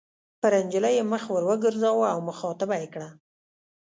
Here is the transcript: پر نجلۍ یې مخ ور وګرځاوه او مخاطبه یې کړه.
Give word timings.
پر 0.41 0.53
نجلۍ 0.65 0.93
یې 0.97 1.03
مخ 1.11 1.23
ور 1.31 1.43
وګرځاوه 1.49 2.05
او 2.13 2.19
مخاطبه 2.29 2.75
یې 2.81 2.87
کړه. 2.93 3.09